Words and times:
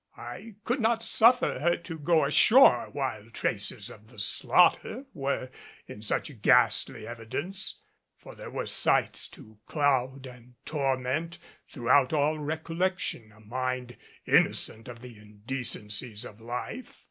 I 0.17 0.55
could 0.63 0.79
not 0.79 1.03
suffer 1.03 1.59
her 1.59 1.77
to 1.77 1.99
go 1.99 2.25
ashore 2.25 2.89
while 2.91 3.29
traces 3.29 3.91
of 3.91 4.07
the 4.07 4.17
slaughter 4.17 5.05
were 5.13 5.51
in 5.85 6.01
such 6.01 6.41
ghastly 6.41 7.05
evidence. 7.05 7.79
For 8.17 8.33
there 8.33 8.49
were 8.49 8.65
sights 8.65 9.27
to 9.37 9.59
cloud 9.67 10.25
and 10.25 10.55
torment 10.65 11.37
throughout 11.71 12.13
all 12.13 12.39
recollection 12.39 13.31
a 13.31 13.41
mind 13.41 13.95
innocent 14.25 14.87
of 14.87 15.01
the 15.01 15.19
indecencies 15.19 16.25
of 16.25 16.41
life. 16.41 16.99